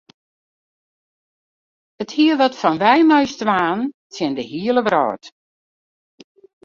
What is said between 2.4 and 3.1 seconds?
fan wy